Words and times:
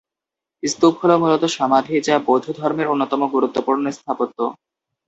স্তূপ 0.63 0.93
হলো 1.01 1.15
মূলত 1.21 1.43
সমাধি, 1.57 1.95
যা 2.07 2.15
বৌদ্ধধর্মের 2.27 2.91
অন্যতম 2.93 3.21
গুরুত্বপূর্ণ 3.35 3.83
স্থাপত্য। 3.97 4.37